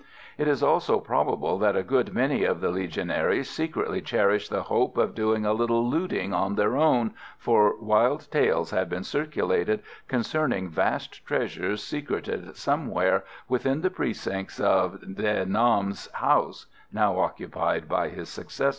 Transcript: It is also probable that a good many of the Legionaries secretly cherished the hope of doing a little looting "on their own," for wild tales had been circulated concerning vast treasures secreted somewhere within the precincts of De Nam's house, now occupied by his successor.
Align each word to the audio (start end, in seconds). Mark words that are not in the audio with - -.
It 0.35 0.47
is 0.47 0.63
also 0.63 0.99
probable 0.99 1.59
that 1.59 1.75
a 1.75 1.83
good 1.83 2.11
many 2.11 2.43
of 2.43 2.59
the 2.59 2.69
Legionaries 2.71 3.47
secretly 3.47 4.01
cherished 4.01 4.49
the 4.49 4.63
hope 4.63 4.97
of 4.97 5.13
doing 5.13 5.45
a 5.45 5.53
little 5.53 5.87
looting 5.87 6.33
"on 6.33 6.55
their 6.55 6.75
own," 6.75 7.13
for 7.37 7.79
wild 7.79 8.27
tales 8.31 8.71
had 8.71 8.89
been 8.89 9.03
circulated 9.03 9.83
concerning 10.07 10.69
vast 10.69 11.23
treasures 11.27 11.83
secreted 11.83 12.57
somewhere 12.57 13.25
within 13.47 13.81
the 13.81 13.91
precincts 13.91 14.59
of 14.59 15.13
De 15.17 15.45
Nam's 15.45 16.09
house, 16.13 16.65
now 16.91 17.19
occupied 17.19 17.87
by 17.87 18.09
his 18.09 18.27
successor. 18.27 18.69